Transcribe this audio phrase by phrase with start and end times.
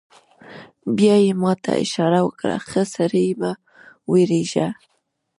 [0.97, 3.51] بیا یې ما ته اشاره وکړه: ښه سړی، مه
[4.11, 4.67] وېرېږه.